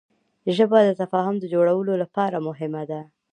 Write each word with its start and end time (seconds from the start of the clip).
ژبه 0.55 0.79
د 0.83 0.89
تفاهم 1.01 1.35
د 1.39 1.43
جوړولو 1.53 1.93
لپاره 2.03 2.37
مهمه 2.47 2.83
ده 2.91 3.01